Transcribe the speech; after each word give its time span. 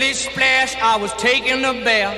Splish 0.00 0.30
splash, 0.32 0.76
I 0.80 0.96
was 0.96 1.12
taking 1.18 1.62
a 1.62 1.74
bath. 1.84 2.16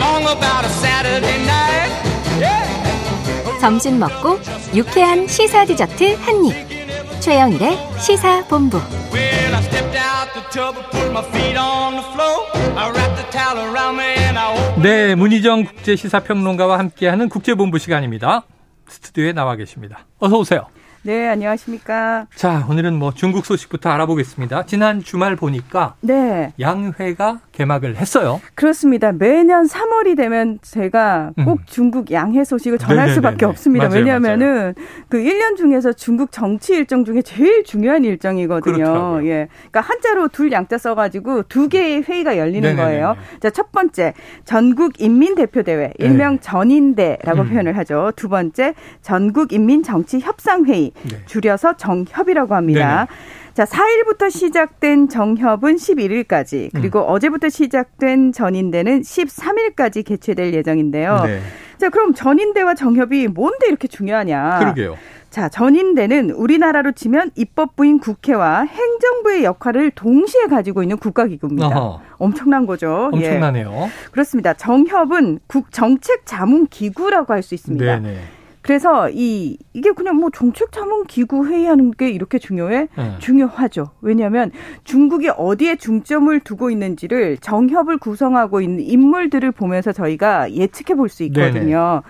Long 0.00 0.24
about 0.24 0.64
a 0.64 0.68
Saturday 0.82 1.38
night. 1.46 1.92
Yeah. 2.40 3.60
점심 3.60 4.00
먹고 4.00 4.40
유쾌한 4.74 5.28
시사 5.28 5.64
디저트 5.64 6.16
한 6.16 6.44
입. 6.44 7.20
최영일의 7.20 7.78
시사 8.00 8.44
본부. 8.48 8.78
Well, 9.12 9.54
I 9.54 9.62
stepped 9.62 9.96
out 9.96 10.34
the 10.34 10.42
tub 10.50 10.74
and 10.74 10.90
put 10.90 11.12
my 11.12 11.22
feet 11.30 11.56
on 11.56 11.94
the 11.94 12.02
floor. 12.10 12.50
I 12.76 12.90
wrapped 12.90 13.14
the 13.14 13.30
towel 13.30 13.62
around 13.62 13.96
me 13.96 14.10
and 14.18 14.36
I 14.36 14.50
opened 14.52 14.82
네, 14.82 15.14
문희정 15.14 15.66
국제 15.66 15.94
시사 15.94 16.18
평론가와 16.18 16.80
함께하는 16.80 17.28
국제 17.28 17.54
본부 17.54 17.78
시간입니다. 17.78 18.42
스튜디오에 18.88 19.32
나와 19.32 19.54
계십니다. 19.54 20.04
어서 20.18 20.36
오세요. 20.36 20.66
네, 21.06 21.28
안녕하십니까. 21.28 22.26
자, 22.34 22.64
오늘은 22.66 22.98
뭐 22.98 23.12
중국 23.12 23.44
소식부터 23.44 23.90
알아보겠습니다. 23.90 24.64
지난 24.64 25.02
주말 25.02 25.36
보니까 25.36 25.96
네, 26.00 26.54
양회가 26.58 27.40
개막을 27.54 27.96
했어요. 27.96 28.40
그렇습니다. 28.54 29.12
매년 29.12 29.66
3월이 29.66 30.16
되면 30.16 30.58
제가 30.60 31.32
꼭 31.44 31.60
음. 31.60 31.64
중국 31.66 32.10
양해 32.10 32.44
소식을 32.44 32.78
전할 32.78 32.96
네네네네. 32.96 33.14
수밖에 33.14 33.46
없습니다. 33.46 33.88
맞아요, 33.88 34.00
왜냐하면은 34.00 34.74
그 35.08 35.18
1년 35.18 35.56
중에서 35.56 35.92
중국 35.92 36.32
정치 36.32 36.74
일정 36.74 37.04
중에 37.04 37.22
제일 37.22 37.62
중요한 37.64 38.04
일정이거든요. 38.04 38.74
그렇더라고요. 38.74 39.26
예. 39.28 39.48
그러니까 39.70 39.80
한자로 39.80 40.28
둘 40.28 40.50
양자 40.50 40.78
써 40.78 40.94
가지고 40.94 41.44
두 41.44 41.68
개의 41.68 42.02
회의가 42.02 42.36
열리는 42.38 42.62
네네네네. 42.62 42.82
거예요. 42.82 43.16
자, 43.40 43.50
첫 43.50 43.70
번째, 43.70 44.14
전국 44.44 45.00
인민 45.00 45.36
대표 45.36 45.62
대회, 45.62 45.92
일명 45.98 46.40
전인대라고 46.40 47.42
음. 47.42 47.48
표현을 47.48 47.76
하죠. 47.78 48.12
두 48.16 48.28
번째, 48.28 48.74
전국 49.00 49.52
인민 49.52 49.82
정치 49.84 50.18
협상 50.18 50.64
회의, 50.64 50.92
네. 51.08 51.18
줄여서 51.26 51.76
정협이라고 51.76 52.54
합니다. 52.54 53.06
자, 53.54 53.64
4일부터 53.64 54.30
시작된 54.30 55.08
정협은 55.08 55.76
11일까지, 55.76 56.70
그리고 56.74 56.98
음. 57.00 57.04
어제부터 57.08 57.48
시작된 57.48 58.32
전인대는 58.32 59.02
13일까지 59.02 60.04
개최될 60.04 60.52
예정인데요. 60.54 61.22
네. 61.24 61.40
자, 61.78 61.88
그럼 61.88 62.14
전인대와 62.14 62.74
정협이 62.74 63.28
뭔데 63.28 63.68
이렇게 63.68 63.86
중요하냐? 63.86 64.58
그러게요. 64.58 64.96
자, 65.30 65.48
전인대는 65.48 66.30
우리나라로 66.30 66.92
치면 66.92 67.30
입법부인 67.36 68.00
국회와 68.00 68.62
행정부의 68.62 69.44
역할을 69.44 69.92
동시에 69.92 70.46
가지고 70.46 70.82
있는 70.82 70.96
국가기구입니다. 70.96 71.66
어허. 71.78 72.00
엄청난 72.18 72.66
거죠. 72.66 73.10
예. 73.14 73.16
엄청나네요. 73.18 73.88
그렇습니다. 74.10 74.54
정협은 74.54 75.40
국정책자문기구라고 75.46 77.32
할 77.32 77.42
수 77.42 77.54
있습니다. 77.54 78.00
네네. 78.00 78.18
그래서 78.64 79.10
이 79.10 79.58
이게 79.74 79.90
그냥 79.92 80.16
뭐 80.16 80.30
정책 80.30 80.72
자문 80.72 81.04
기구 81.04 81.46
회의하는 81.46 81.90
게 81.90 82.08
이렇게 82.08 82.38
중요해? 82.38 82.88
네. 82.96 83.14
중요하죠. 83.18 83.90
왜냐하면 84.00 84.50
중국이 84.84 85.28
어디에 85.28 85.76
중점을 85.76 86.40
두고 86.40 86.70
있는지를 86.70 87.36
정협을 87.38 87.98
구성하고 87.98 88.62
있는 88.62 88.80
인물들을 88.82 89.52
보면서 89.52 89.92
저희가 89.92 90.50
예측해 90.50 90.94
볼 90.96 91.10
수 91.10 91.24
있거든요. 91.24 92.00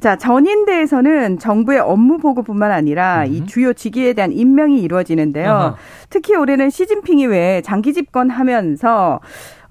자, 0.00 0.16
전인대에서는 0.16 1.40
정부의 1.40 1.80
업무 1.80 2.18
보고뿐만 2.18 2.70
아니라 2.70 3.24
이 3.24 3.44
주요 3.46 3.72
직위에 3.72 4.12
대한 4.12 4.30
임명이 4.30 4.80
이루어지는데요. 4.80 5.46
음. 5.46 5.50
아하. 5.50 5.76
특히 6.10 6.34
올해는 6.34 6.70
시진핑이 6.70 7.26
왜 7.26 7.60
장기 7.62 7.92
집권하면서 7.92 9.20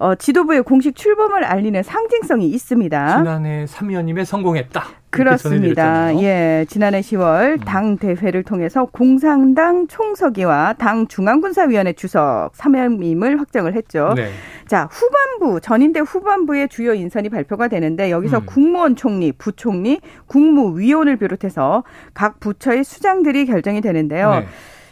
어, 0.00 0.14
지도부의 0.14 0.62
공식 0.62 0.94
출범을 0.94 1.42
알리는 1.42 1.82
상징성이 1.82 2.46
있습니다. 2.46 3.18
지난해 3.18 3.64
3위원님에 3.64 4.24
성공했다. 4.24 4.84
그렇습니다. 5.10 6.14
예, 6.22 6.66
지난해 6.68 7.00
10월 7.00 7.64
당 7.64 7.96
대회를 7.96 8.44
통해서 8.44 8.84
공산당 8.84 9.88
총서기와 9.88 10.74
당 10.74 11.08
중앙군사위원회 11.08 11.94
주석 11.94 12.52
3명임을 12.52 13.38
확정을 13.38 13.74
했죠. 13.74 14.12
네. 14.14 14.30
자, 14.68 14.88
후반부 14.90 15.60
전인대 15.62 16.00
후반부의 16.00 16.68
주요 16.68 16.94
인선이 16.94 17.30
발표가 17.30 17.66
되는데 17.66 18.10
여기서 18.12 18.38
음. 18.38 18.46
국무원 18.46 18.94
총리, 18.96 19.32
부총리, 19.32 20.00
국무위원을 20.26 21.16
비롯해서 21.16 21.82
각 22.14 22.38
부처의 22.38 22.84
수장들이 22.84 23.46
결정이 23.46 23.80
되는데요. 23.80 24.40
네. 24.40 24.46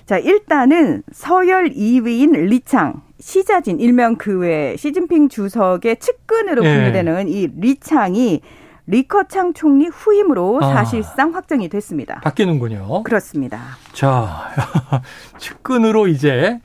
자, 0.07 0.19
일단은 0.19 1.03
서열 1.13 1.71
2위인 1.71 2.33
리창, 2.47 3.03
시자진, 3.19 3.81
일명 3.81 4.15
그 4.17 4.39
외 4.39 4.77
시진핑 4.77 5.29
주석의 5.29 5.97
측근으로 5.99 6.65
예. 6.65 6.75
분류되는 6.75 7.29
이 7.29 7.49
리창이 7.57 8.41
리커창 8.87 9.53
총리 9.55 9.89
후임으로 9.89 10.61
아. 10.63 10.75
사실상 10.75 11.35
확정이 11.35 11.69
됐습니다. 11.69 12.21
바뀌는군요. 12.21 13.03
그렇습니다. 13.03 13.61
자, 13.93 14.49
측근으로 15.39 16.07
이제 16.07 16.61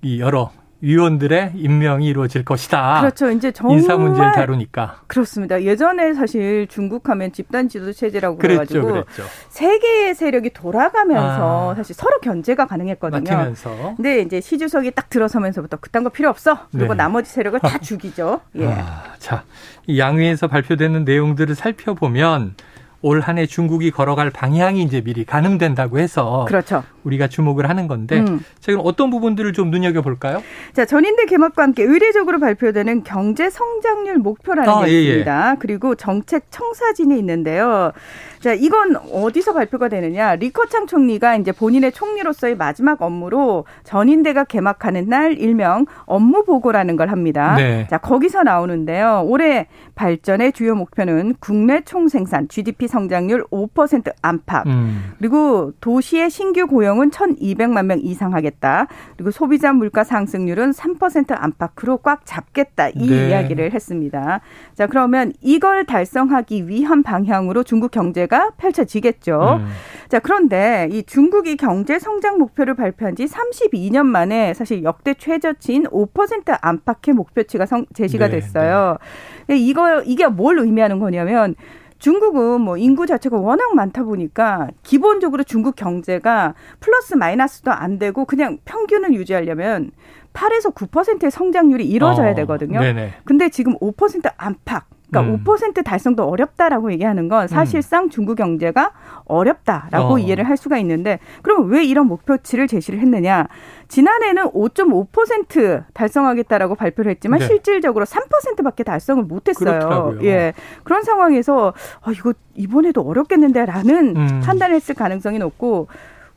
이 0.00 0.18
여러 0.20 0.50
위원들의 0.80 1.52
임명이 1.54 2.06
이루어질 2.06 2.44
것이다. 2.44 3.00
그렇죠. 3.00 3.30
이제 3.30 3.50
정말 3.50 3.78
인사 3.78 3.96
문제를 3.96 4.32
다루니까. 4.32 5.00
그렇습니다. 5.06 5.62
예전에 5.62 6.12
사실 6.14 6.66
중국하면 6.68 7.32
집단 7.32 7.68
지도 7.68 7.92
체제라고 7.92 8.36
그랬죠, 8.36 8.64
그래가지고 8.74 9.04
그랬죠. 9.04 9.22
세 9.48 9.78
개의 9.78 10.14
세력이 10.14 10.50
돌아가면서 10.50 11.72
아. 11.72 11.74
사실 11.74 11.94
서로 11.94 12.20
견제가 12.20 12.66
가능했거든요. 12.66 13.22
맡으면서. 13.22 13.94
근데 13.96 14.20
이제 14.20 14.40
시 14.40 14.58
주석이 14.58 14.90
딱 14.92 15.08
들어서면서부터 15.08 15.78
그딴 15.78 16.04
거 16.04 16.10
필요 16.10 16.28
없어. 16.28 16.66
그리고 16.70 16.94
네. 16.94 16.98
나머지 16.98 17.30
세력을 17.30 17.58
다 17.60 17.78
죽이죠. 17.80 18.40
예. 18.56 18.66
아, 18.66 19.04
자, 19.18 19.44
이 19.86 19.98
양회에서 19.98 20.46
발표되는 20.48 21.04
내용들을 21.04 21.54
살펴보면 21.54 22.54
올 23.02 23.20
한해 23.20 23.46
중국이 23.46 23.90
걸어갈 23.90 24.30
방향이 24.30 24.82
이제 24.82 25.00
미리 25.00 25.24
가늠된다고 25.24 25.98
해서 25.98 26.44
그렇죠. 26.48 26.82
우리가 27.06 27.28
주목을 27.28 27.68
하는 27.68 27.86
건데 27.86 28.18
음. 28.20 28.40
지금 28.60 28.80
어떤 28.82 29.10
부분들을 29.10 29.52
좀 29.52 29.70
눈여겨 29.70 30.02
볼까요? 30.02 30.42
자, 30.72 30.84
전인대 30.84 31.26
개막과 31.26 31.62
함께 31.62 31.84
의례적으로 31.84 32.40
발표되는 32.40 33.04
경제 33.04 33.48
성장률 33.48 34.18
목표라는 34.18 34.72
아, 34.72 34.84
게 34.84 34.90
예, 34.90 34.94
예. 34.94 35.02
있습니다. 35.02 35.56
그리고 35.60 35.94
정책 35.94 36.50
청사진이 36.50 37.16
있는데요. 37.18 37.92
자, 38.40 38.52
이건 38.52 38.96
어디서 38.96 39.54
발표가 39.54 39.88
되느냐? 39.88 40.34
리커창 40.36 40.86
총리가 40.86 41.36
이제 41.36 41.52
본인의 41.52 41.92
총리로서의 41.92 42.56
마지막 42.56 43.02
업무로 43.02 43.64
전인대가 43.84 44.44
개막하는 44.44 45.08
날 45.08 45.38
일명 45.38 45.86
업무 46.04 46.44
보고라는 46.44 46.96
걸 46.96 47.10
합니다. 47.10 47.54
네. 47.56 47.86
자, 47.88 47.98
거기서 47.98 48.42
나오는데요. 48.42 49.22
올해 49.26 49.66
발전의 49.94 50.52
주요 50.52 50.74
목표는 50.74 51.34
국내 51.40 51.82
총생산 51.82 52.48
GDP 52.48 52.88
성장률 52.88 53.44
5% 53.50 54.12
안팎. 54.22 54.66
음. 54.66 55.12
그리고 55.18 55.72
도시의 55.80 56.30
신규 56.30 56.66
고용 56.66 56.95
은 57.02 57.10
1,200만 57.10 57.84
명 57.86 57.98
이상 58.00 58.34
하겠다. 58.34 58.86
그리고 59.16 59.30
소비자 59.30 59.72
물가 59.72 60.04
상승률은 60.04 60.70
3% 60.72 61.34
안팎으로 61.36 61.98
꽉 61.98 62.24
잡겠다. 62.24 62.88
이 62.90 63.08
네. 63.10 63.28
이야기를 63.28 63.72
했습니다. 63.72 64.40
자, 64.74 64.86
그러면 64.86 65.32
이걸 65.40 65.84
달성하기 65.84 66.68
위한 66.68 67.02
방향으로 67.02 67.62
중국 67.62 67.90
경제가 67.90 68.50
펼쳐지겠죠. 68.56 69.58
음. 69.60 69.66
자, 70.08 70.18
그런데 70.18 70.88
이 70.92 71.02
중국이 71.02 71.56
경제 71.56 71.98
성장 71.98 72.38
목표를 72.38 72.74
발표한 72.74 73.16
지 73.16 73.24
32년 73.26 74.06
만에 74.06 74.54
사실 74.54 74.82
역대 74.84 75.14
최저치인 75.14 75.84
5% 75.84 76.58
안팎의 76.60 77.14
목표치가 77.14 77.66
성- 77.66 77.86
제시가 77.94 78.28
네, 78.28 78.36
됐어요. 78.40 78.98
근데 79.46 79.58
이거 79.58 80.02
이게 80.02 80.26
뭘 80.26 80.58
의미하는 80.58 80.98
거냐면 80.98 81.54
중국은 81.98 82.60
뭐 82.60 82.76
인구 82.76 83.06
자체가 83.06 83.38
워낙 83.38 83.74
많다 83.74 84.02
보니까 84.02 84.68
기본적으로 84.82 85.42
중국 85.44 85.76
경제가 85.76 86.54
플러스 86.80 87.14
마이너스도 87.14 87.70
안 87.70 87.98
되고 87.98 88.24
그냥 88.24 88.58
평균을 88.64 89.14
유지하려면 89.14 89.92
8에서 90.32 90.74
9%의 90.74 91.30
성장률이 91.30 91.86
이루어져야 91.86 92.32
어, 92.32 92.34
되거든요. 92.34 92.80
네네. 92.80 93.14
근데 93.24 93.48
지금 93.48 93.76
5% 93.78 94.32
안팎. 94.36 94.84
그러니까 95.10 95.34
음. 95.34 95.44
5% 95.44 95.84
달성도 95.84 96.24
어렵다라고 96.24 96.92
얘기하는 96.92 97.28
건 97.28 97.46
사실상 97.48 98.10
중국 98.10 98.36
경제가 98.36 98.92
어렵다라고 99.24 100.14
어. 100.14 100.18
이해를 100.18 100.48
할 100.48 100.56
수가 100.56 100.78
있는데 100.78 101.18
그럼 101.42 101.70
왜 101.70 101.84
이런 101.84 102.06
목표치를 102.06 102.66
제시를 102.66 102.98
했느냐? 103.00 103.46
지난해는 103.88 104.50
5.5% 104.50 105.84
달성하겠다라고 105.94 106.74
발표를 106.74 107.10
했지만 107.12 107.38
네. 107.38 107.46
실질적으로 107.46 108.04
3%밖에 108.04 108.82
달성을 108.82 109.22
못 109.22 109.48
했어요. 109.48 109.78
그렇더라고요. 109.78 110.24
예, 110.24 110.52
그런 110.82 111.02
상황에서 111.04 111.72
아, 112.02 112.10
이거 112.10 112.32
이번에도 112.54 113.02
어렵겠는데라는 113.02 114.16
음. 114.16 114.40
판단을 114.44 114.74
했을 114.74 114.94
가능성이 114.94 115.38
높고. 115.38 115.86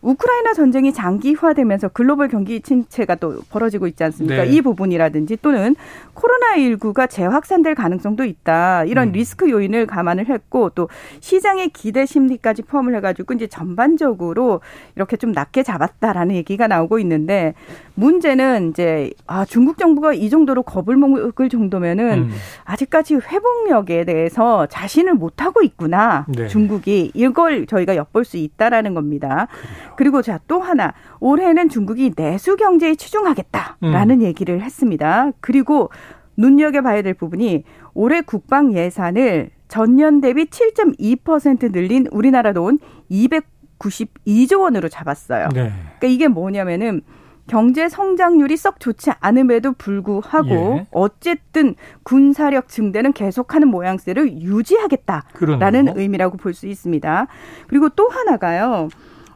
우크라이나 0.01 0.53
전쟁이 0.53 0.93
장기화되면서 0.93 1.89
글로벌 1.89 2.29
경기 2.29 2.61
침체가 2.61 3.15
또 3.15 3.41
벌어지고 3.49 3.87
있지 3.87 4.03
않습니까? 4.05 4.43
네. 4.43 4.51
이 4.51 4.61
부분이라든지 4.61 5.37
또는 5.41 5.75
코로나19가 6.15 7.09
재확산될 7.09 7.75
가능성도 7.75 8.23
있다. 8.23 8.85
이런 8.85 9.09
음. 9.09 9.11
리스크 9.11 9.49
요인을 9.49 9.87
감안을 9.87 10.29
했고 10.29 10.69
또 10.69 10.87
시장의 11.19 11.69
기대 11.69 12.05
심리까지 12.05 12.63
포함을 12.63 12.95
해가지고 12.95 13.33
이제 13.33 13.47
전반적으로 13.47 14.61
이렇게 14.95 15.17
좀 15.17 15.31
낮게 15.31 15.63
잡았다라는 15.63 16.35
얘기가 16.35 16.67
나오고 16.67 16.99
있는데 16.99 17.53
문제는 17.99 18.69
이제 18.69 19.11
아 19.27 19.45
중국 19.45 19.77
정부가 19.77 20.13
이 20.13 20.29
정도로 20.29 20.63
겁을 20.63 20.95
먹을 20.97 21.49
정도면은 21.49 22.23
음. 22.23 22.31
아직까지 22.65 23.15
회복력에 23.15 24.05
대해서 24.05 24.65
자신을 24.67 25.13
못 25.13 25.41
하고 25.41 25.61
있구나. 25.61 26.25
네. 26.29 26.47
중국이 26.47 27.11
이걸 27.13 27.65
저희가 27.65 27.95
엿볼 27.95 28.25
수 28.25 28.37
있다라는 28.37 28.93
겁니다. 28.93 29.47
그래요. 29.51 29.93
그리고 29.95 30.21
자 30.21 30.39
또 30.47 30.59
하나 30.61 30.93
올해는 31.19 31.69
중국이 31.69 32.13
내수 32.15 32.55
경제에 32.55 32.95
치중하겠다라는 32.95 34.21
음. 34.21 34.21
얘기를 34.23 34.61
했습니다. 34.61 35.31
그리고 35.41 35.91
눈여겨봐야 36.37 37.01
될 37.01 37.13
부분이 37.13 37.63
올해 37.93 38.21
국방 38.21 38.73
예산을 38.73 39.51
전년 39.67 40.21
대비 40.21 40.45
7.2% 40.45 41.71
늘린 41.71 42.07
우리나라 42.11 42.53
돈 42.53 42.79
292조 43.11 44.61
원으로 44.61 44.89
잡았어요. 44.89 45.49
네. 45.53 45.71
그러니까 45.99 46.07
이게 46.07 46.27
뭐냐면은 46.27 47.01
경제 47.49 47.89
성장률이 47.89 48.55
썩 48.57 48.79
좋지 48.79 49.11
않음에도 49.19 49.73
불구하고 49.73 50.49
예. 50.49 50.87
어쨌든 50.91 51.75
군사력 52.03 52.67
증대는 52.69 53.13
계속하는 53.13 53.67
모양새를 53.67 54.41
유지하겠다라는 54.41 55.23
그러네요. 55.33 55.93
의미라고 55.95 56.37
볼 56.37 56.53
수 56.53 56.67
있습니다. 56.67 57.27
그리고 57.67 57.89
또 57.89 58.07
하나가요. 58.09 58.89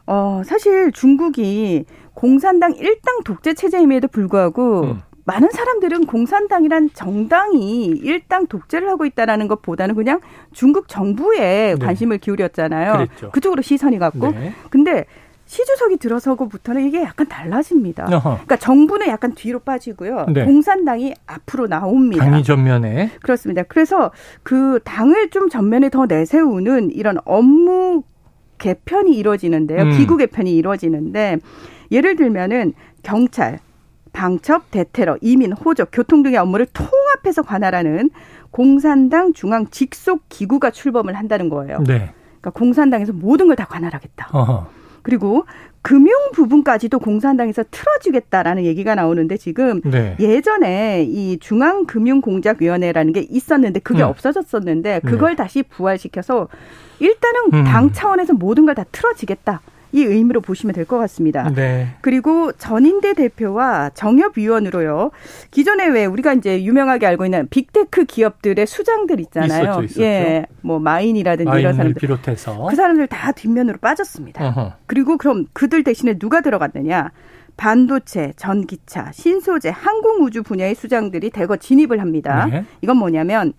어, 0.06 0.42
사실 0.44 0.92
중국이 0.92 1.84
공산당 2.12 2.74
일당 2.74 3.22
독재 3.24 3.54
체제임에도 3.54 4.08
불구하고 4.08 4.82
음. 4.82 5.00
많은 5.26 5.50
사람들은 5.50 6.04
공산당이란 6.06 6.90
정당이 6.92 7.86
일당 7.86 8.46
독재를 8.46 8.88
하고 8.90 9.06
있다라는 9.06 9.48
것보다는 9.48 9.94
그냥 9.94 10.20
중국 10.52 10.86
정부에 10.86 11.76
네. 11.78 11.86
관심을 11.86 12.18
기울였잖아요. 12.18 12.92
그랬죠. 12.92 13.30
그쪽으로 13.30 13.62
시선이 13.62 13.98
갔고. 13.98 14.32
네. 14.32 14.52
근데 14.68 15.06
시 15.46 15.64
주석이 15.64 15.98
들어서고부터는 15.98 16.86
이게 16.86 17.02
약간 17.02 17.26
달라집니다. 17.28 18.04
어허. 18.06 18.20
그러니까 18.30 18.56
정부는 18.56 19.08
약간 19.08 19.34
뒤로 19.34 19.58
빠지고요. 19.58 20.26
네. 20.32 20.44
공산당이 20.44 21.14
앞으로 21.26 21.66
나옵니다. 21.68 22.24
당이 22.24 22.42
전면에 22.44 23.10
그렇습니다. 23.22 23.62
그래서 23.62 24.10
그 24.42 24.80
당을 24.84 25.30
좀 25.30 25.48
전면에 25.48 25.90
더 25.90 26.06
내세우는 26.06 26.90
이런 26.92 27.18
업무 27.24 28.02
개편이 28.58 29.12
이루어지는데요. 29.16 29.82
음. 29.82 29.90
기구 29.98 30.16
개편이 30.16 30.54
이루어지는데 30.56 31.38
예를 31.92 32.16
들면은 32.16 32.72
경찰, 33.02 33.58
방첩, 34.14 34.70
대테러, 34.70 35.18
이민, 35.20 35.52
호적, 35.52 35.90
교통 35.92 36.22
등의 36.22 36.38
업무를 36.38 36.66
통합해서 36.72 37.42
관할하는 37.42 38.08
공산당 38.50 39.32
중앙 39.34 39.66
직속 39.66 40.22
기구가 40.28 40.70
출범을 40.70 41.14
한다는 41.14 41.48
거예요. 41.50 41.78
네. 41.86 42.12
그러니까 42.40 42.50
공산당에서 42.50 43.12
모든 43.12 43.46
걸 43.48 43.56
다 43.56 43.66
관할하겠다. 43.66 44.28
어허. 44.32 44.66
그리고 45.04 45.44
금융 45.82 46.16
부분까지도 46.32 46.98
공산당에서 46.98 47.62
틀어주겠다라는 47.70 48.64
얘기가 48.64 48.94
나오는데 48.94 49.36
지금 49.36 49.82
네. 49.82 50.16
예전에 50.18 51.04
이 51.06 51.38
중앙금융공작위원회라는 51.38 53.12
게 53.12 53.20
있었는데 53.28 53.80
그게 53.80 54.02
음. 54.02 54.08
없어졌었는데 54.08 55.00
그걸 55.04 55.30
네. 55.32 55.36
다시 55.36 55.62
부활시켜서 55.62 56.48
일단은 57.00 57.40
음. 57.52 57.64
당 57.64 57.92
차원에서 57.92 58.32
모든 58.32 58.64
걸 58.66 58.74
다 58.74 58.84
틀어지겠다. 58.90 59.60
이 59.94 60.02
의미로 60.04 60.40
보시면 60.40 60.74
될 60.74 60.84
것 60.84 60.98
같습니다. 60.98 61.50
네. 61.54 61.88
그리고 62.00 62.52
전인대 62.52 63.14
대표와 63.14 63.90
정협위원으로요. 63.94 65.12
기존에 65.50 65.86
왜 65.86 66.04
우리가 66.04 66.34
이제 66.34 66.62
유명하게 66.64 67.06
알고 67.06 67.24
있는 67.24 67.46
빅테크 67.48 68.04
기업들의 68.04 68.66
수장들 68.66 69.20
있잖아요. 69.20 69.62
있었죠, 69.62 69.82
있었죠. 69.84 70.02
예, 70.02 70.46
뭐 70.62 70.78
마인이라든지 70.80 71.58
이런 71.58 71.74
사람들 71.74 71.94
비롯해서 71.94 72.66
그 72.68 72.74
사람들 72.76 73.06
다 73.06 73.32
뒷면으로 73.32 73.78
빠졌습니다. 73.78 74.48
어허. 74.48 74.72
그리고 74.86 75.16
그럼 75.16 75.46
그들 75.52 75.84
대신에 75.84 76.18
누가 76.18 76.40
들어갔느냐? 76.40 77.12
반도체, 77.56 78.32
전기차, 78.36 79.12
신소재, 79.12 79.70
항공우주 79.70 80.42
분야의 80.42 80.74
수장들이 80.74 81.30
대거 81.30 81.56
진입을 81.58 82.00
합니다. 82.00 82.46
네. 82.50 82.64
이건 82.82 82.96
뭐냐면 82.96 83.52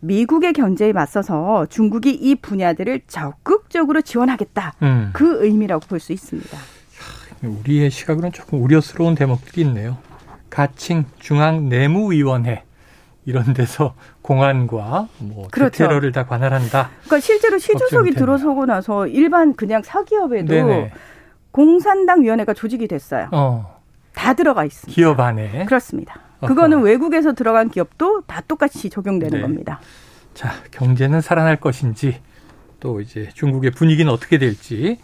미국의 0.00 0.52
견제에 0.52 0.92
맞서서 0.92 1.66
중국이 1.66 2.10
이 2.10 2.34
분야들을 2.34 3.02
적극적으로 3.06 4.00
지원하겠다. 4.00 4.74
음. 4.82 5.10
그 5.12 5.44
의미라고 5.44 5.86
볼 5.86 6.00
수 6.00 6.12
있습니다. 6.12 6.56
우리의 7.42 7.90
시각으로는 7.90 8.32
조금 8.32 8.62
우려스러운 8.62 9.14
대목들이 9.14 9.62
있네요. 9.62 9.96
가칭 10.50 11.04
중앙 11.18 11.68
내무위원회 11.68 12.64
이런 13.24 13.52
데서 13.54 13.94
공안과 14.22 15.08
뭐 15.18 15.48
그렇죠. 15.50 15.84
테러를 15.84 16.12
다 16.12 16.26
관할한다. 16.26 16.90
그러니까 17.04 17.20
실제로 17.20 17.58
시주석이 17.58 18.12
들어서고 18.12 18.66
나서 18.66 19.06
일반 19.06 19.54
그냥 19.54 19.82
사기업에도 19.82 20.52
네네. 20.52 20.92
공산당 21.52 22.22
위원회가 22.22 22.54
조직이 22.54 22.88
됐어요. 22.88 23.28
어. 23.32 23.80
다 24.14 24.34
들어가 24.34 24.64
있습니다. 24.64 24.94
기업 24.94 25.20
안에. 25.20 25.64
그렇습니다. 25.66 26.20
그거는. 26.46 26.82
외국에서 26.82 27.32
들어간 27.32 27.68
기업도 27.70 28.22
다 28.22 28.42
똑같이 28.46 28.90
적용되는 28.90 29.38
네. 29.38 29.42
겁니다. 29.42 29.80
자, 30.34 30.52
경제는 30.70 31.20
살아날 31.20 31.56
것인지 31.56 32.20
또 32.78 33.00
이제 33.00 33.28
중국의 33.34 33.72
분위기는 33.72 34.10
어떻게 34.10 34.38
될지 34.38 34.98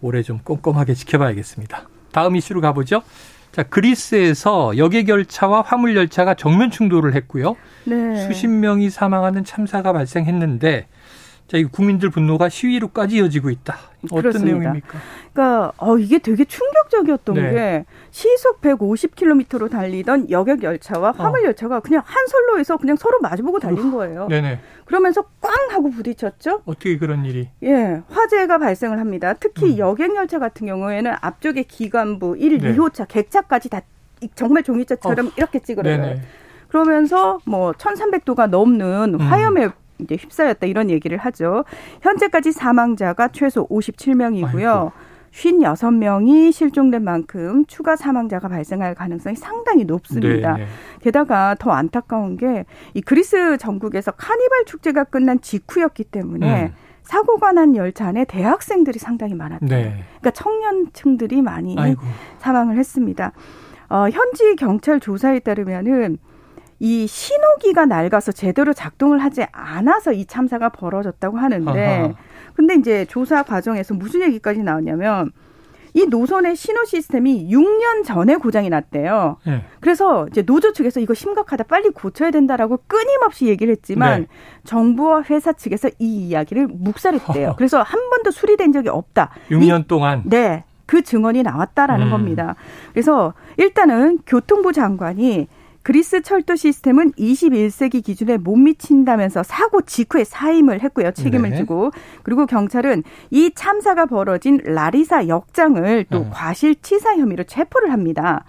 올해 0.00 0.22
좀 0.22 0.38
꼼꼼하게 0.42 0.94
지켜봐야겠습니다. 0.94 1.88
다음 2.12 2.36
이슈로 2.36 2.60
가보죠. 2.60 3.02
자, 3.52 3.62
그리스에서 3.62 4.76
여객 4.76 5.08
열차와 5.08 5.62
화물 5.62 5.96
열차가 5.96 6.34
정면 6.34 6.70
충돌을 6.70 7.14
했고요. 7.14 7.56
네. 7.84 8.26
수십 8.26 8.48
명이 8.48 8.90
사망하는 8.90 9.44
참사가 9.44 9.92
발생했는데 9.92 10.86
자, 11.48 11.56
이 11.56 11.64
국민들 11.64 12.10
분노가 12.10 12.48
시위로까지 12.48 13.16
이어지고 13.16 13.50
있다. 13.50 13.76
어떤 14.06 14.22
그렇습니다. 14.22 14.58
내용입니까? 14.58 14.98
그러니까 15.32 15.72
어 15.76 15.98
이게 15.98 16.18
되게 16.18 16.44
충격적이었던 16.44 17.34
네. 17.34 17.52
게 17.52 17.84
시속 18.10 18.60
150km로 18.60 19.70
달리던 19.70 20.30
여객 20.30 20.62
열차와 20.62 21.12
화물 21.12 21.44
열차가 21.44 21.78
어. 21.78 21.80
그냥 21.80 22.02
한 22.04 22.26
선로에서 22.26 22.76
그냥 22.76 22.96
서로 22.96 23.18
마주보고 23.20 23.58
달린 23.58 23.90
거예요. 23.90 24.28
네네. 24.28 24.60
그러면서 24.84 25.22
꽝 25.40 25.52
하고 25.70 25.90
부딪혔죠. 25.90 26.62
어떻게 26.64 26.98
그런 26.98 27.24
일이? 27.24 27.48
예, 27.62 28.02
화재가 28.08 28.58
발생을 28.58 28.98
합니다. 28.98 29.34
특히 29.34 29.74
음. 29.74 29.78
여객 29.78 30.16
열차 30.16 30.38
같은 30.38 30.66
경우에는 30.66 31.12
앞쪽에 31.20 31.62
기관부 31.62 32.36
1, 32.38 32.58
네. 32.58 32.74
2호차, 32.74 33.06
객차까지 33.08 33.68
다 33.68 33.82
정말 34.34 34.62
종이차처럼 34.62 35.28
어. 35.28 35.30
이렇게 35.36 35.60
찌그러져요. 35.60 36.16
그러면서 36.68 37.40
뭐 37.44 37.72
1300도가 37.72 38.48
넘는 38.48 39.14
음. 39.14 39.20
화염에 39.20 39.70
이제 40.02 40.16
휩싸였다 40.16 40.66
이런 40.66 40.90
얘기를 40.90 41.16
하죠. 41.18 41.64
현재까지 42.02 42.52
사망자가 42.52 43.28
최소 43.28 43.66
57명이고요. 43.68 44.92
56명이 45.32 46.50
실종된 46.52 47.04
만큼 47.04 47.64
추가 47.66 47.94
사망자가 47.94 48.48
발생할 48.48 48.94
가능성이 48.96 49.36
상당히 49.36 49.84
높습니다. 49.84 50.54
네네. 50.54 50.64
네. 50.64 50.70
게다가 51.02 51.54
더 51.58 51.70
안타까운 51.70 52.36
게 52.36 52.64
이 52.94 53.00
그리스 53.00 53.56
전국에서 53.58 54.10
카니발 54.12 54.64
축제가 54.66 55.04
끝난 55.04 55.40
직후였기 55.40 56.04
때문에 56.04 56.64
음. 56.64 56.72
사고가 57.02 57.52
난 57.52 57.74
열차 57.76 58.06
안에 58.08 58.24
대학생들이 58.24 58.98
상당히 58.98 59.34
많았대요. 59.34 59.68
네. 59.68 60.04
그러니까 60.20 60.30
청년층들이 60.32 61.42
많이 61.42 61.76
아이고. 61.78 62.02
사망을 62.38 62.76
했습니다. 62.76 63.32
어, 63.88 64.08
현지 64.10 64.54
경찰 64.56 65.00
조사에 65.00 65.40
따르면은 65.40 66.18
이 66.80 67.06
신호기가 67.06 67.84
낡아서 67.86 68.32
제대로 68.32 68.72
작동을 68.72 69.18
하지 69.18 69.46
않아서 69.52 70.12
이 70.12 70.24
참사가 70.24 70.70
벌어졌다고 70.70 71.36
하는데 71.36 71.86
아하. 71.86 72.14
근데 72.54 72.74
이제 72.74 73.04
조사 73.04 73.42
과정에서 73.42 73.94
무슨 73.94 74.22
얘기까지 74.22 74.62
나왔냐면 74.62 75.30
이 75.92 76.06
노선의 76.06 76.56
신호 76.56 76.84
시스템이 76.84 77.48
6년 77.50 78.04
전에 78.04 78.36
고장이 78.36 78.70
났대요. 78.70 79.36
네. 79.44 79.64
그래서 79.80 80.26
이제 80.28 80.42
노조 80.42 80.72
측에서 80.72 81.00
이거 81.00 81.14
심각하다 81.14 81.64
빨리 81.64 81.90
고쳐야 81.90 82.30
된다라고 82.30 82.78
끊임없이 82.86 83.46
얘기를 83.46 83.72
했지만 83.72 84.22
네. 84.22 84.26
정부와 84.64 85.24
회사 85.28 85.52
측에서 85.52 85.90
이 85.98 86.28
이야기를 86.28 86.68
묵살했대요. 86.68 87.56
그래서 87.58 87.82
한 87.82 88.08
번도 88.08 88.30
수리된 88.30 88.72
적이 88.72 88.90
없다. 88.90 89.30
6년 89.50 89.84
이, 89.84 89.88
동안 89.88 90.22
네. 90.24 90.64
그 90.86 91.02
증언이 91.02 91.42
나왔다라는 91.42 92.06
음. 92.06 92.10
겁니다. 92.10 92.54
그래서 92.92 93.34
일단은 93.56 94.20
교통부 94.26 94.72
장관이 94.72 95.48
그리스 95.82 96.20
철도 96.22 96.56
시스템은 96.56 97.12
21세기 97.12 98.04
기준에 98.04 98.36
못 98.36 98.56
미친다면서 98.56 99.42
사고 99.42 99.80
직후에 99.82 100.24
사임을 100.24 100.82
했고요. 100.82 101.12
책임을 101.12 101.50
네. 101.50 101.56
지고. 101.56 101.90
그리고 102.22 102.46
경찰은 102.46 103.02
이 103.30 103.50
참사가 103.54 104.06
벌어진 104.06 104.60
라리사 104.62 105.28
역장을 105.28 106.06
또 106.10 106.18
네. 106.20 106.30
과실치사 106.30 107.16
혐의로 107.16 107.44
체포를 107.44 107.92
합니다. 107.92 108.44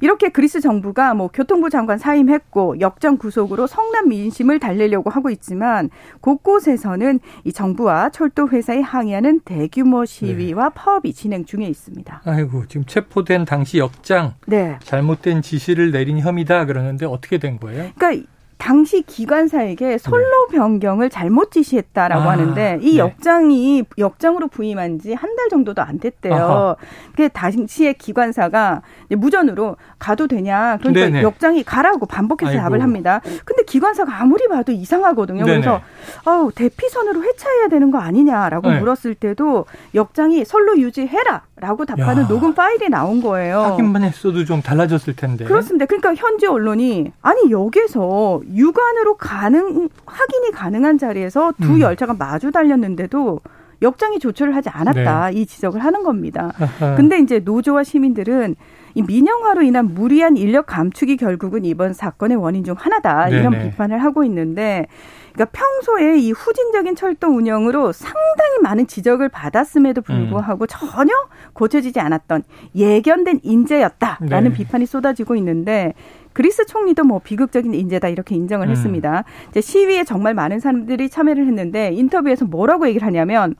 이렇게 0.00 0.28
그리스 0.28 0.60
정부가 0.60 1.14
뭐 1.14 1.28
교통부 1.28 1.70
장관 1.70 1.98
사임했고 1.98 2.80
역전 2.80 3.18
구속으로 3.18 3.66
성남 3.66 4.08
민심을 4.08 4.58
달래려고 4.58 5.10
하고 5.10 5.30
있지만 5.30 5.90
곳곳에서는 6.20 7.20
이 7.44 7.52
정부와 7.52 8.10
철도 8.10 8.48
회사에 8.48 8.80
항의하는 8.80 9.40
대규모 9.40 10.04
시위와 10.04 10.68
네. 10.68 10.74
파업이 10.74 11.12
진행 11.12 11.44
중에 11.44 11.66
있습니다. 11.66 12.22
아이고 12.24 12.66
지금 12.66 12.84
체포된 12.86 13.44
당시 13.44 13.78
역장 13.78 14.34
네. 14.46 14.78
잘못된 14.82 15.42
지시를 15.42 15.92
내린 15.92 16.18
혐의다 16.18 16.64
그러는데 16.64 17.06
어떻게 17.06 17.38
된 17.38 17.58
거예요? 17.58 17.90
그러니까 17.96 18.26
당시 18.60 19.00
기관사에게 19.02 19.96
선로 19.96 20.46
네. 20.50 20.58
변경을 20.58 21.08
잘못 21.08 21.50
지시했다라고 21.50 22.22
아, 22.22 22.32
하는데 22.32 22.78
이 22.82 22.92
네. 22.92 22.98
역장이 22.98 23.84
역장으로 23.96 24.48
부임한 24.48 24.98
지 25.00 25.14
한 25.14 25.34
달 25.34 25.48
정도도 25.48 25.80
안 25.80 25.98
됐대요. 25.98 26.76
그 27.16 27.28
당시에 27.30 27.94
기관사가 27.94 28.82
무전으로 29.10 29.76
가도 29.98 30.26
되냐 30.26 30.76
그러니까 30.78 31.06
네네. 31.06 31.22
역장이 31.22 31.62
가라고 31.62 32.04
반복해서 32.04 32.50
아이고. 32.52 32.62
답을 32.62 32.82
합니다. 32.82 33.20
근데 33.46 33.62
기관사가 33.64 34.20
아무리 34.20 34.46
봐도 34.48 34.72
이상하거든요. 34.72 35.44
네네. 35.44 35.60
그래서 35.60 35.80
어 36.24 36.48
대피선으로 36.54 37.22
회차해야 37.22 37.68
되는 37.68 37.90
거 37.90 37.98
아니냐라고 37.98 38.70
네. 38.70 38.78
물었을 38.78 39.14
때도 39.14 39.66
역장이 39.94 40.44
선로 40.44 40.78
유지해라라고 40.78 41.84
답하는 41.86 42.24
야. 42.24 42.28
녹음 42.28 42.54
파일이 42.54 42.88
나온 42.88 43.20
거예요. 43.22 43.60
확인만 43.60 44.02
했어도 44.02 44.44
좀 44.44 44.62
달라졌을 44.62 45.16
텐데. 45.16 45.44
그렇습니다. 45.44 45.86
그러니까 45.86 46.14
현지 46.14 46.46
언론이 46.46 47.12
아니 47.22 47.50
여기서 47.50 48.40
육안으로 48.54 49.16
가능 49.16 49.88
확인이 50.06 50.50
가능한 50.52 50.98
자리에서 50.98 51.52
두 51.60 51.74
음. 51.74 51.80
열차가 51.80 52.14
마주 52.14 52.50
달렸는데도 52.50 53.40
역장이 53.82 54.18
조처를 54.18 54.54
하지 54.54 54.68
않았다 54.68 55.30
네. 55.30 55.40
이 55.40 55.46
지적을 55.46 55.82
하는 55.82 56.02
겁니다. 56.02 56.52
근데 56.96 57.18
이제 57.18 57.38
노조와 57.38 57.82
시민들은 57.84 58.56
이 58.94 59.02
민영화로 59.02 59.62
인한 59.62 59.94
무리한 59.94 60.36
인력 60.36 60.66
감축이 60.66 61.16
결국은 61.16 61.64
이번 61.64 61.92
사건의 61.92 62.36
원인 62.36 62.64
중 62.64 62.74
하나다 62.78 63.28
이런 63.28 63.52
네네. 63.52 63.70
비판을 63.70 64.02
하고 64.02 64.24
있는데 64.24 64.86
그러니까 65.32 65.58
평소에 65.58 66.18
이 66.18 66.32
후진적인 66.32 66.96
철도 66.96 67.28
운영으로 67.28 67.92
상당히 67.92 68.58
많은 68.62 68.86
지적을 68.86 69.28
받았음에도 69.28 70.02
불구하고 70.02 70.64
음. 70.64 70.66
전혀 70.68 71.12
고쳐지지 71.52 72.00
않았던 72.00 72.42
예견된 72.74 73.40
인재였다라는 73.42 74.50
네. 74.50 74.56
비판이 74.56 74.86
쏟아지고 74.86 75.36
있는데 75.36 75.94
그리스 76.32 76.66
총리도 76.66 77.04
뭐 77.04 77.20
비극적인 77.20 77.74
인재다 77.74 78.08
이렇게 78.08 78.34
인정을 78.34 78.68
음. 78.68 78.70
했습니다. 78.70 79.24
이제 79.50 79.60
시위에 79.60 80.04
정말 80.04 80.34
많은 80.34 80.60
사람들이 80.60 81.08
참여를 81.08 81.46
했는데 81.46 81.90
인터뷰에서 81.92 82.44
뭐라고 82.44 82.88
얘기를 82.88 83.06
하냐면 83.06 83.54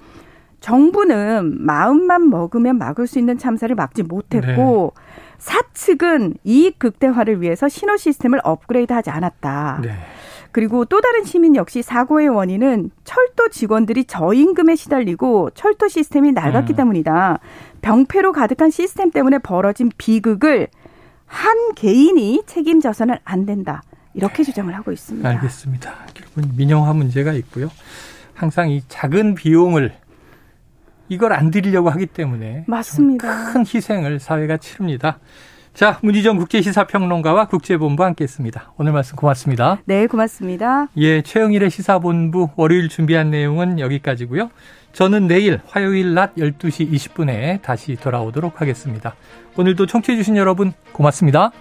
정부는 0.60 1.64
마음만 1.64 2.30
먹으면 2.30 2.78
막을 2.78 3.06
수 3.06 3.18
있는 3.18 3.38
참사를 3.38 3.74
막지 3.74 4.02
못했고 4.02 4.94
네. 4.94 5.02
사측은 5.38 6.34
이익 6.44 6.78
극대화를 6.78 7.40
위해서 7.40 7.68
신호 7.68 7.96
시스템을 7.96 8.40
업그레이드하지 8.44 9.10
않았다. 9.10 9.80
네. 9.82 9.92
그리고 10.52 10.84
또 10.84 11.00
다른 11.00 11.24
시민 11.24 11.54
역시 11.54 11.80
사고의 11.80 12.28
원인은 12.28 12.90
철도 13.04 13.48
직원들이 13.48 14.04
저임금에 14.04 14.74
시달리고 14.74 15.50
철도 15.54 15.88
시스템이 15.88 16.32
낡았기 16.32 16.74
음. 16.74 16.76
때문이다. 16.76 17.38
병폐로 17.82 18.32
가득한 18.32 18.70
시스템 18.70 19.10
때문에 19.10 19.38
벌어진 19.38 19.90
비극을 19.96 20.68
한 21.26 21.74
개인이 21.74 22.42
책임져서는 22.46 23.16
안 23.24 23.46
된다. 23.46 23.82
이렇게 24.12 24.42
주장을 24.42 24.74
하고 24.74 24.90
있습니다. 24.90 25.26
알겠습니다. 25.28 25.94
결국은 26.12 26.56
민영화 26.56 26.92
문제가 26.92 27.32
있고요. 27.34 27.70
항상 28.34 28.70
이 28.70 28.82
작은 28.88 29.36
비용을 29.36 29.92
이걸 31.10 31.34
안 31.34 31.50
드리려고 31.50 31.90
하기 31.90 32.06
때문에 32.06 32.64
맞습니다. 32.66 33.52
큰 33.52 33.60
희생을 33.66 34.20
사회가 34.20 34.56
치릅니다. 34.56 35.18
자, 35.74 35.98
문희정 36.02 36.36
국제시사평론가와 36.38 37.46
국제본부 37.46 38.04
함께했습니다. 38.04 38.72
오늘 38.76 38.92
말씀 38.92 39.16
고맙습니다. 39.16 39.80
네, 39.84 40.06
고맙습니다. 40.06 40.88
예, 40.96 41.22
최영일의 41.22 41.70
시사본부 41.70 42.50
월요일 42.56 42.88
준비한 42.88 43.30
내용은 43.30 43.78
여기까지고요. 43.78 44.50
저는 44.92 45.26
내일 45.26 45.60
화요일 45.66 46.14
낮 46.14 46.34
12시 46.36 46.90
20분에 46.92 47.62
다시 47.62 47.96
돌아오도록 47.96 48.60
하겠습니다. 48.60 49.14
오늘도 49.56 49.86
청취해주신 49.86 50.36
여러분 50.36 50.72
고맙습니다. 50.92 51.52